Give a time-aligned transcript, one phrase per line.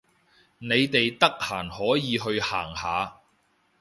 [0.57, 3.17] 你哋得閒可以去行下